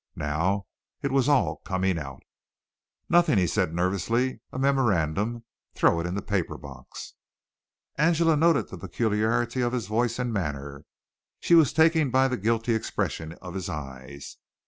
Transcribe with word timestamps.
Now 0.17 0.65
it 1.03 1.11
was 1.11 1.29
all 1.29 1.57
coming 1.57 1.99
out. 1.99 2.23
"Nothing," 3.07 3.37
he 3.37 3.45
said 3.45 3.71
nervously. 3.71 4.39
"A 4.51 4.57
memorandum. 4.57 5.43
Throw 5.75 5.99
it 5.99 6.07
in 6.07 6.15
the 6.15 6.23
paper 6.23 6.57
box." 6.57 7.13
Angela 7.99 8.35
noted 8.35 8.69
the 8.69 8.79
peculiarity 8.79 9.61
of 9.61 9.73
his 9.73 9.85
voice 9.85 10.17
and 10.17 10.33
manner. 10.33 10.85
She 11.39 11.53
was 11.53 11.71
taken 11.71 12.09
by 12.09 12.27
the 12.29 12.37
guilty 12.37 12.73
expression 12.73 13.33
of 13.43 13.53
his 13.53 13.69
eyes. 13.69 14.37